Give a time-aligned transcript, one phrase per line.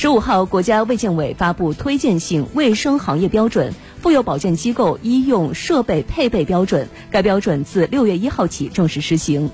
[0.00, 9.50] 十五号，国家卫健委发布推荐性卫生行业标准《妇幼保健机构医用设备配备标准》，该标准自六月一号起正式施行。